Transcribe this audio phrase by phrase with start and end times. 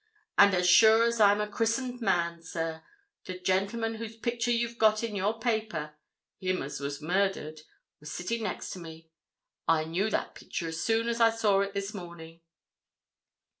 [0.35, 2.83] And as sure as I'm a christened man, sir,
[3.25, 8.79] the gentleman whose picture you've got in your paper—him as was murdered—was sitting next to
[8.79, 9.11] me!
[9.67, 12.41] I knew that picture as soon as I saw it this morning."